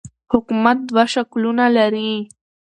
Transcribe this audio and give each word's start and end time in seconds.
حکومت 0.31 0.77
دوه 0.89 1.03
شکلونه 1.13 1.65
لري. 1.77 2.13